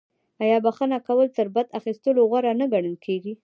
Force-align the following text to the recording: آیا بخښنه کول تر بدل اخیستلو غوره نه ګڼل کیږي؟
آیا 0.43 0.57
بخښنه 0.65 0.97
کول 1.07 1.27
تر 1.37 1.47
بدل 1.55 1.75
اخیستلو 1.79 2.21
غوره 2.29 2.51
نه 2.59 2.65
ګڼل 2.73 2.95
کیږي؟ 3.05 3.33